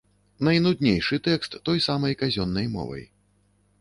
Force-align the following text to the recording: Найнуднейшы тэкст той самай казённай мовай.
Найнуднейшы 0.47 1.19
тэкст 1.29 1.57
той 1.69 1.83
самай 1.89 2.13
казённай 2.23 2.67
мовай. 2.77 3.05